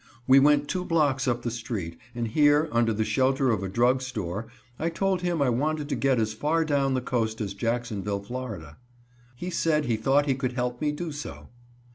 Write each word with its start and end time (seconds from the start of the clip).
We 0.25 0.39
went 0.39 0.67
two 0.67 0.83
blocks 0.83 1.27
up 1.27 1.43
the 1.43 1.51
street, 1.51 1.95
and 2.15 2.29
here, 2.29 2.67
under 2.71 2.91
the 2.91 3.03
shelter 3.05 3.51
of 3.51 3.61
a 3.61 3.69
drug 3.69 4.01
store, 4.01 4.47
I 4.79 4.89
told 4.89 5.21
him 5.21 5.43
I 5.43 5.49
wanted 5.49 5.89
to 5.89 5.95
get 5.95 6.19
as 6.19 6.33
far 6.33 6.65
down 6.65 6.95
the 6.95 7.01
coast 7.01 7.39
as 7.39 7.53
Jacksonville, 7.53 8.21
Fla. 8.23 8.77
He 9.35 9.51
said 9.51 9.85
he 9.85 9.97
thought 9.97 10.25
he 10.25 10.33
could 10.33 10.53
help 10.53 10.81
me 10.81 10.91
do 10.91 11.11
so. 11.11 11.49